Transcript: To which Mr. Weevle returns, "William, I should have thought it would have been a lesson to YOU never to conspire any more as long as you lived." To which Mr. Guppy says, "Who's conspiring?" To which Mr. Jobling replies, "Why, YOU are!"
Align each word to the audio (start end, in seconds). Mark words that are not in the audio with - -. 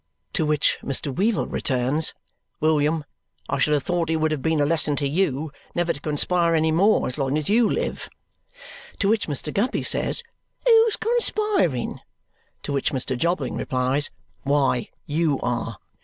To 0.33 0.47
which 0.47 0.79
Mr. 0.83 1.15
Weevle 1.15 1.45
returns, 1.45 2.15
"William, 2.59 3.05
I 3.47 3.59
should 3.59 3.75
have 3.75 3.83
thought 3.83 4.09
it 4.09 4.15
would 4.15 4.31
have 4.31 4.41
been 4.41 4.59
a 4.59 4.65
lesson 4.65 4.95
to 4.95 5.07
YOU 5.07 5.51
never 5.75 5.93
to 5.93 5.99
conspire 6.01 6.55
any 6.55 6.71
more 6.71 7.07
as 7.07 7.19
long 7.19 7.37
as 7.37 7.49
you 7.49 7.69
lived." 7.69 8.09
To 8.97 9.07
which 9.09 9.27
Mr. 9.27 9.53
Guppy 9.53 9.83
says, 9.83 10.23
"Who's 10.65 10.95
conspiring?" 10.95 11.99
To 12.63 12.73
which 12.73 12.91
Mr. 12.91 13.15
Jobling 13.15 13.55
replies, 13.55 14.09
"Why, 14.41 14.89
YOU 15.05 15.39
are!" 15.43 15.77